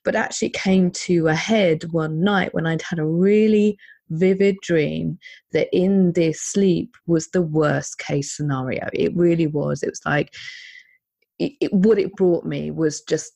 [0.03, 3.77] but actually came to a head one night when i'd had a really
[4.09, 5.19] vivid dream
[5.51, 10.33] that in this sleep was the worst case scenario it really was it was like
[11.39, 13.33] it, it, what it brought me was just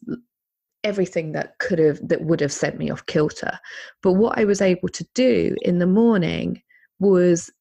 [0.83, 3.59] everything that could have that would have sent me off kilter.
[4.01, 6.61] But what i was able to do in the morning
[6.99, 7.51] was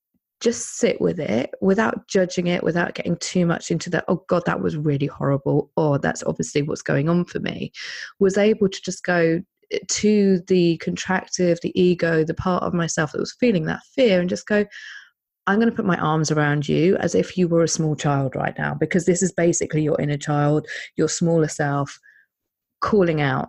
[0.40, 4.42] just sit with it without judging it without getting too much into that oh god
[4.46, 7.72] that was really horrible or that's obviously what's going on for me
[8.18, 9.40] was able to just go
[9.72, 14.20] eh, to the contractive the ego the part of myself that was feeling that fear
[14.20, 14.64] and just go
[15.48, 18.35] I'm going to put my arms around you as if you were a small child
[18.35, 22.00] right now, because this is basically your inner child, your smaller self,
[22.80, 23.48] calling out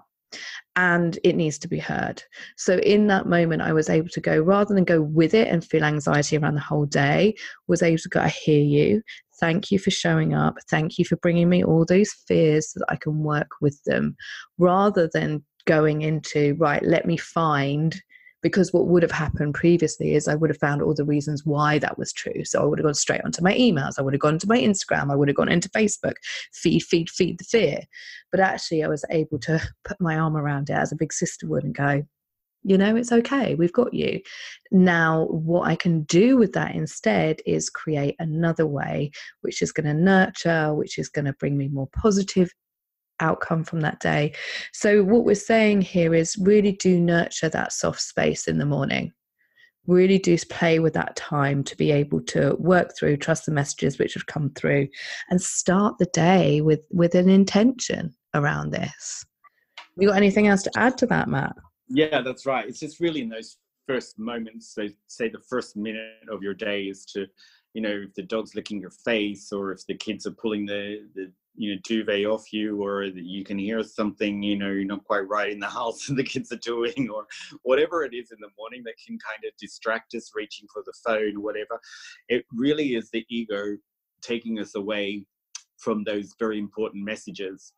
[0.76, 2.22] and it needs to be heard.
[2.56, 5.66] So in that moment, I was able to go rather than go with it and
[5.66, 7.34] feel anxiety around the whole day,
[7.68, 9.02] was able to go, I hear you.
[9.40, 10.56] Thank you for showing up.
[10.70, 14.16] Thank you for bringing me all those fears so that I can work with them
[14.58, 18.00] rather than going into, right, let me find
[18.48, 21.80] because what would have happened previously is I would have found all the reasons why
[21.80, 22.46] that was true.
[22.46, 24.58] So I would have gone straight onto my emails, I would have gone to my
[24.58, 26.14] Instagram, I would have gone into Facebook,
[26.54, 27.82] feed, feed, feed the fear.
[28.32, 31.46] But actually, I was able to put my arm around it as a big sister
[31.48, 32.04] would and go,
[32.64, 34.22] you know, it's okay, we've got you.
[34.72, 39.88] Now, what I can do with that instead is create another way, which is going
[39.88, 42.54] to nurture, which is going to bring me more positive
[43.20, 44.34] outcome from that day.
[44.74, 49.12] So, what we're saying here is really do nurture that soft space in the morning.
[49.86, 53.98] Really do play with that time to be able to work through, trust the messages
[53.98, 54.90] which have come through,
[55.30, 59.26] and start the day with, with an intention around this.
[59.98, 61.56] You got anything else to add to that, Matt?
[61.88, 62.68] Yeah, that's right.
[62.68, 66.84] It's just really in those first moments, so say the first minute of your day
[66.84, 67.26] is to,
[67.74, 71.08] you know, if the dog's licking your face or if the kids are pulling the,
[71.16, 75.04] the you know duvet off you or you can hear something you know you're not
[75.04, 77.26] quite right in the house and the kids are doing or
[77.64, 80.94] whatever it is in the morning that can kind of distract us reaching for the
[81.06, 81.80] phone whatever.
[82.30, 83.78] It really is the ego
[84.22, 85.26] taking us away
[85.78, 87.74] from those very important messages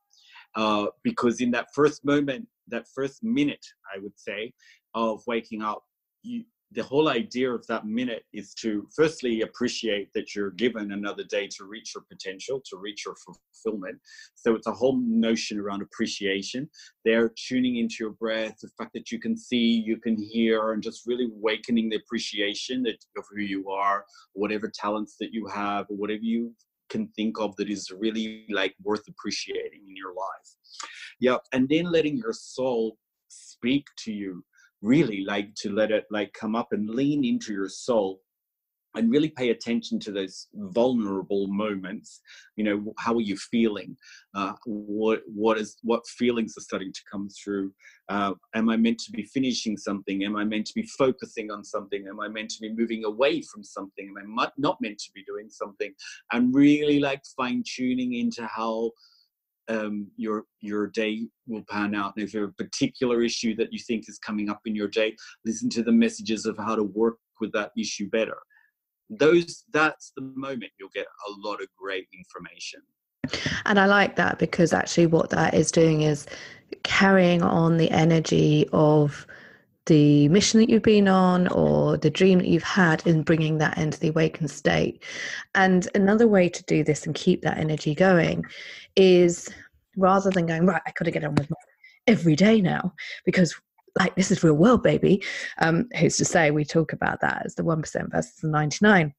[0.56, 4.54] uh, because in that first moment that first minute i would say
[4.94, 5.84] of waking up
[6.24, 11.24] you the whole idea of that minute is to firstly appreciate that you're given another
[11.24, 13.98] day to reach your potential, to reach your fulfillment.
[14.36, 16.70] So it's a whole notion around appreciation.
[17.06, 20.84] They're tuning into your breath, the fact that you can see, you can hear, and
[20.84, 25.88] just really awakening the appreciation that, of who you are, whatever talents that you have,
[25.90, 26.54] or whatever you
[26.90, 30.56] can think of that is really like worth appreciating in your life.
[31.20, 32.98] Yeah, and then letting your soul
[33.28, 34.44] speak to you
[34.82, 38.22] really like to let it like come up and lean into your soul
[38.96, 42.22] and really pay attention to those vulnerable moments.
[42.56, 43.96] You know how are you feeling?
[44.36, 47.72] Uh, what what is what feelings are starting to come through?
[48.10, 50.24] Uh, am i meant to be finishing something?
[50.24, 52.08] Am i meant to be focusing on something?
[52.08, 54.14] Am i meant to be moving away from something?
[54.20, 55.94] Am i not meant to be doing something?
[56.32, 58.92] And really like fine tuning into how
[59.70, 62.14] um, your your day will pan out.
[62.16, 64.88] And if you have a particular issue that you think is coming up in your
[64.88, 65.16] day,
[65.46, 68.38] listen to the messages of how to work with that issue better
[69.10, 72.82] those that's the moment you'll get a lot of great information
[73.66, 76.28] and i like that because actually what that is doing is
[76.84, 79.26] carrying on the energy of
[79.90, 83.78] the mission that you've been on or the dream that you've had and bringing that
[83.78, 85.04] into the awakened state
[85.56, 88.46] and another way to do this and keep that energy going
[88.96, 89.50] is
[89.98, 91.56] rather than going right i gotta get on with my
[92.08, 92.94] every day now
[93.26, 93.54] because
[93.98, 95.24] like this is real world, baby.
[95.60, 99.14] Um, who's to say we talk about that as the 1% versus the 99?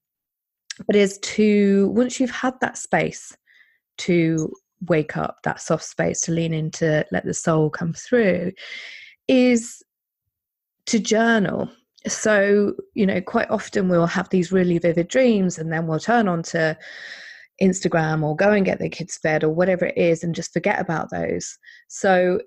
[0.87, 3.35] But is to, once you've had that space
[3.99, 4.51] to
[4.87, 8.53] wake up, that soft space to lean into, let the soul come through,
[9.27, 9.83] is
[10.87, 11.69] to journal.
[12.07, 16.27] So, you know, quite often we'll have these really vivid dreams and then we'll turn
[16.27, 16.77] on to
[17.61, 20.79] Instagram or go and get the kids fed or whatever it is and just forget
[20.79, 21.57] about those.
[21.87, 22.39] So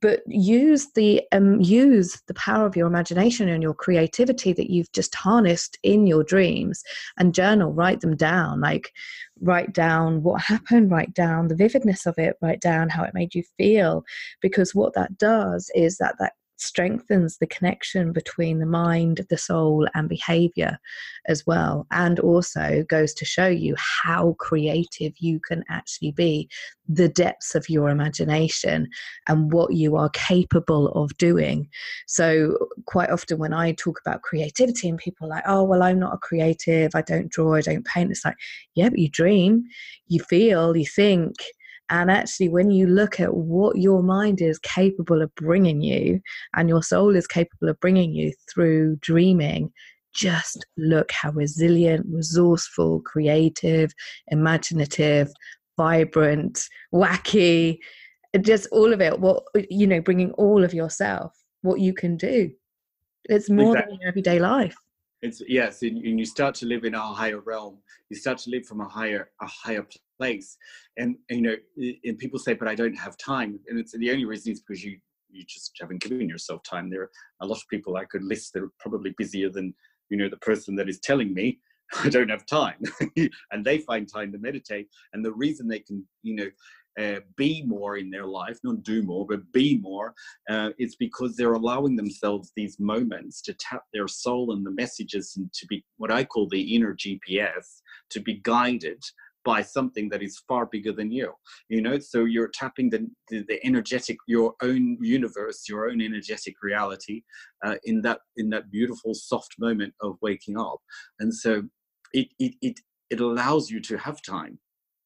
[0.00, 4.92] but use the um, use the power of your imagination and your creativity that you've
[4.92, 6.82] just harnessed in your dreams
[7.18, 8.92] and journal write them down like
[9.40, 13.34] write down what happened write down the vividness of it write down how it made
[13.34, 14.04] you feel
[14.40, 19.86] because what that does is that that strengthens the connection between the mind, the soul,
[19.94, 20.78] and behavior
[21.26, 21.86] as well.
[21.90, 26.48] And also goes to show you how creative you can actually be,
[26.88, 28.88] the depths of your imagination,
[29.28, 31.68] and what you are capable of doing.
[32.06, 32.56] So,
[32.86, 36.14] quite often when I talk about creativity, and people are like, oh, well, I'm not
[36.14, 38.36] a creative, I don't draw, I don't paint, it's like,
[38.74, 39.64] yeah, but you dream,
[40.08, 41.36] you feel, you think
[41.90, 46.20] and actually, when you look at what your mind is capable of bringing you
[46.54, 49.72] and your soul is capable of bringing you through dreaming,
[50.14, 53.92] just look how resilient, resourceful, creative,
[54.28, 55.32] imaginative,
[55.76, 56.64] vibrant,
[56.94, 57.78] wacky,
[58.40, 59.18] just all of it.
[59.18, 61.32] What, you know, bringing all of yourself,
[61.62, 62.52] what you can do.
[63.24, 63.94] It's more exactly.
[63.94, 64.76] than your everyday life
[65.22, 67.76] it's yes and, you start to live in a higher realm
[68.08, 69.86] you start to live from a higher a higher
[70.20, 70.56] place.
[70.98, 73.58] And, and you know and people say but i don't have time.
[73.68, 74.98] And it's the only reason is because you
[75.32, 76.90] you just haven't given yourself time.
[76.90, 77.10] There are
[77.40, 79.74] a lot of people i could list that are probably busier than
[80.10, 81.58] you know the person that is telling me
[82.04, 82.80] i don't have time.
[83.52, 84.86] And they find time to meditate.
[85.12, 86.50] And the reason they can you know
[87.00, 90.12] uh, be more in their life, not do more, but be more,
[90.50, 95.34] uh, it's because they're allowing themselves these moments to tap their soul and the messages
[95.36, 99.02] and to be what I call the inner GPS, to be guided
[99.44, 101.32] by something that is far bigger than you
[101.68, 101.98] you know?
[101.98, 107.22] So you're tapping the, the, the energetic your own universe your own energetic reality
[107.64, 110.78] uh, in that in that beautiful soft moment of waking up.
[111.20, 111.62] And so
[112.12, 112.80] it it it,
[113.10, 114.58] it allows you to have time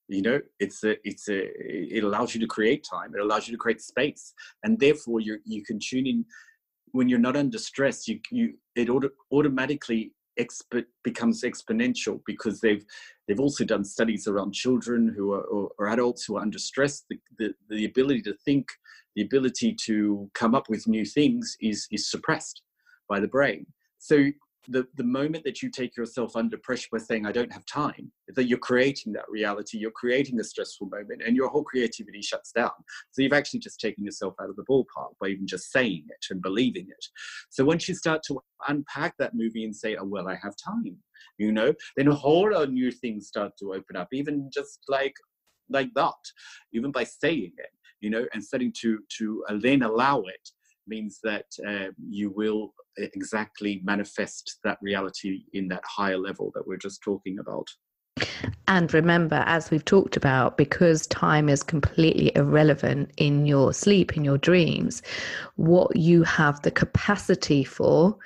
[0.09, 0.41] you know?
[0.61, 1.51] It's a it's a
[1.97, 5.39] it allows you to create time it allows you to create space and therefore you
[5.45, 6.24] you can tune in.
[6.93, 12.85] When you're not under stress you you it auto, automatically exp- becomes exponential because they've
[13.26, 17.05] they've also done studies around children who are or, or adults who are under stress.
[17.09, 18.68] The, the the ability to think
[19.16, 22.62] the ability to come up with new things is is suppressed
[23.09, 23.66] by the brain.
[23.99, 24.26] So
[24.68, 28.10] the, the moment that you take yourself under pressure by saying, I don't have time,
[28.28, 32.52] that you're creating that reality, you're creating a stressful moment, and your whole creativity shuts
[32.52, 32.70] down.
[33.10, 36.26] So you've actually just taken yourself out of the ballpark by even just saying it
[36.30, 37.06] and believing it.
[37.50, 40.96] So once you start to unpack that movie and say, Oh, well, I have time,
[41.38, 44.80] you know, then a whole lot of new things start to open up, even just
[44.88, 45.14] like
[45.70, 46.12] like that,
[46.74, 50.50] even by saying it, you know, and starting to to uh, then allow it
[50.87, 56.76] means that uh, you will exactly manifest that reality in that higher level that we're
[56.76, 57.66] just talking about.
[58.68, 64.24] And remember, as we've talked about, because time is completely irrelevant in your sleep, in
[64.24, 65.03] your dreams,
[65.57, 68.16] what you have the capacity for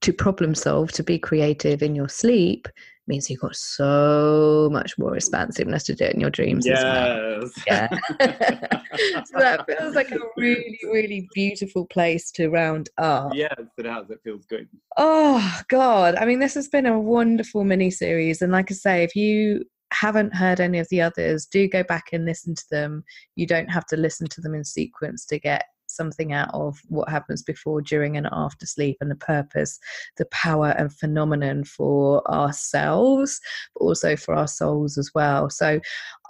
[0.00, 2.68] to problem solve, to be creative in your sleep,
[3.06, 6.78] means you've got so much more expansiveness to do it in your dreams yes.
[6.78, 7.50] as well.
[7.66, 7.88] Yeah.
[9.24, 13.32] so that feels like a really, really beautiful place to round up.
[13.34, 14.10] Yes, it has.
[14.10, 14.68] It feels good.
[14.96, 16.14] Oh God.
[16.16, 18.42] I mean, this has been a wonderful mini series.
[18.42, 22.06] And like I say, if you haven't heard any of the others, do go back
[22.12, 23.04] and listen to them.
[23.36, 27.08] You don't have to listen to them in sequence to get something out of what
[27.08, 29.78] happens before, during, and after sleep and the purpose,
[30.16, 33.40] the power and phenomenon for ourselves,
[33.74, 35.50] but also for our souls as well.
[35.50, 35.80] So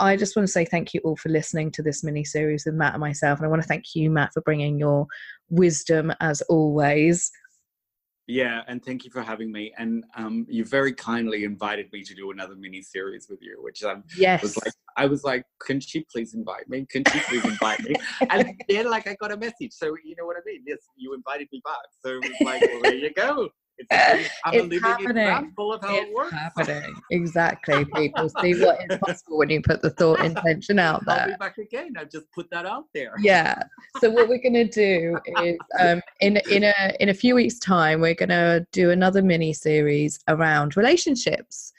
[0.00, 2.74] I just want to say thank you all for listening to this mini series with
[2.74, 3.38] Matt and myself.
[3.38, 5.06] And I want to thank you, Matt, for bringing your
[5.50, 7.30] wisdom as always.
[8.28, 9.72] Yeah, and thank you for having me.
[9.78, 13.82] And um, you very kindly invited me to do another mini series with you, which
[13.82, 14.42] um, yes.
[14.42, 16.86] was like, I was like, can she please invite me?
[16.88, 17.94] Can she please invite me?
[18.30, 19.72] and then, like, I got a message.
[19.72, 20.62] So, you know what I mean?
[20.66, 21.74] Yes, you invited me back.
[22.04, 23.48] So it was like, well, there you go.
[23.78, 25.16] It's, I'm it's happening.
[25.16, 26.32] example of how it's it works.
[26.32, 26.94] happening.
[27.10, 27.84] Exactly.
[27.84, 31.38] People see what is possible when you put the thought intention out I'll be there.
[31.38, 31.94] back again.
[31.98, 33.14] I've just put that out there.
[33.20, 33.62] Yeah.
[33.98, 38.00] So what we're gonna do is um, in in a in a few weeks' time
[38.00, 41.72] we're gonna do another mini series around relationships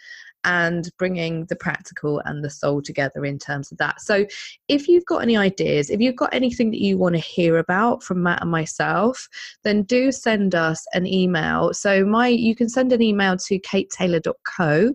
[0.43, 4.01] and bringing the practical and the soul together in terms of that.
[4.01, 4.25] So,
[4.67, 8.03] if you've got any ideas, if you've got anything that you want to hear about
[8.03, 9.27] from Matt and myself,
[9.63, 11.73] then do send us an email.
[11.73, 14.93] So, my you can send an email to katetaylor.co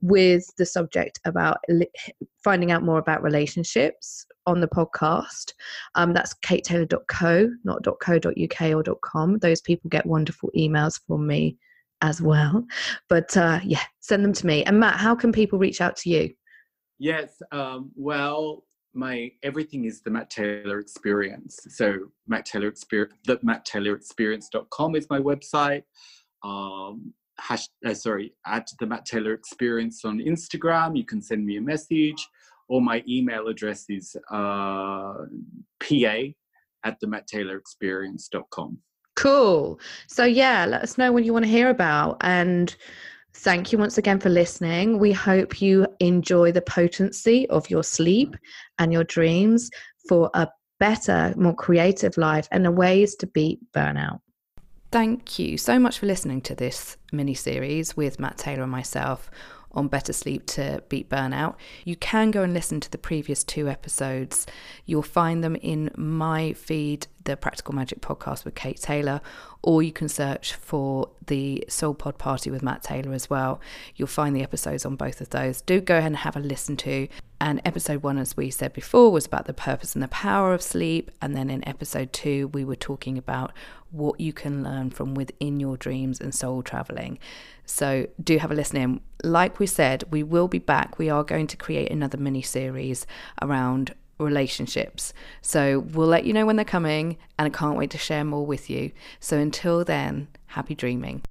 [0.00, 1.58] with the subject about
[2.42, 5.52] finding out more about relationships on the podcast.
[5.94, 9.38] Um, that's katetaylor.co, not .co.uk or .com.
[9.38, 11.56] Those people get wonderful emails from me
[12.00, 12.64] as well.
[13.08, 14.64] But uh, yeah, send them to me.
[14.64, 16.32] And Matt, how can people reach out to you?
[16.98, 17.40] Yes.
[17.52, 21.60] Um, well, my everything is the Matt Taylor Experience.
[21.68, 21.94] So
[22.26, 25.82] Matt Taylor Experience, the Matt Taylor Experience.com is my website.
[26.42, 30.96] Um, hash, uh, sorry, at the Matt Taylor Experience on Instagram.
[30.96, 32.26] You can send me a message,
[32.68, 35.14] or my email address is uh,
[35.80, 36.32] pa
[36.84, 38.78] at the Matt Taylor Experience.com.
[39.18, 39.80] Cool.
[40.06, 42.74] So yeah, let us know what you want to hear about and
[43.34, 44.98] Thank you once again for listening.
[44.98, 48.36] We hope you enjoy the potency of your sleep
[48.80, 49.70] and your dreams
[50.08, 50.48] for a
[50.80, 54.18] better, more creative life and the ways to beat burnout.
[54.90, 59.30] Thank you so much for listening to this mini series with Matt Taylor and myself
[59.72, 61.54] on Better Sleep to Beat Burnout.
[61.84, 64.46] You can go and listen to the previous two episodes.
[64.86, 69.20] You'll find them in my feed, the Practical Magic podcast with Kate Taylor,
[69.62, 73.60] or you can search for the Soul Pod Party with Matt Taylor as well.
[73.94, 75.60] You'll find the episodes on both of those.
[75.60, 77.06] Do go ahead and have a listen to.
[77.40, 80.62] And episode one, as we said before, was about the purpose and the power of
[80.62, 81.10] sleep.
[81.22, 83.52] And then in episode two, we were talking about
[83.90, 87.18] what you can learn from within your dreams and soul traveling.
[87.64, 89.00] So do have a listen in.
[89.22, 90.98] Like we said, we will be back.
[90.98, 93.06] We are going to create another mini series
[93.42, 95.12] around relationships.
[95.42, 98.46] So we'll let you know when they're coming, and I can't wait to share more
[98.46, 98.92] with you.
[99.20, 101.22] So until then, happy dreaming.